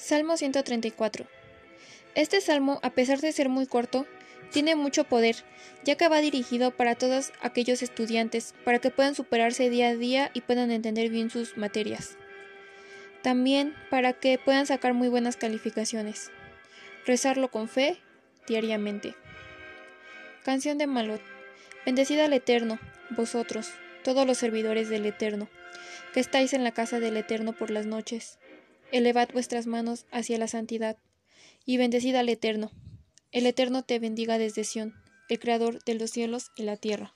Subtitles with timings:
[0.00, 1.26] Salmo 134.
[2.14, 4.06] Este salmo, a pesar de ser muy corto,
[4.50, 5.36] tiene mucho poder,
[5.84, 10.30] ya que va dirigido para todos aquellos estudiantes, para que puedan superarse día a día
[10.32, 12.16] y puedan entender bien sus materias.
[13.22, 16.30] También para que puedan sacar muy buenas calificaciones.
[17.04, 17.98] Rezarlo con fe
[18.48, 19.14] diariamente.
[20.44, 21.20] Canción de Malot.
[21.84, 22.78] Bendecida al Eterno,
[23.10, 23.70] vosotros,
[24.02, 25.48] todos los servidores del Eterno,
[26.14, 28.38] que estáis en la casa del Eterno por las noches.
[28.92, 30.96] Elevad vuestras manos hacia la santidad,
[31.64, 32.70] y bendecid al Eterno.
[33.32, 34.94] El Eterno te bendiga desde Sión,
[35.28, 37.14] el Creador de los cielos y la tierra.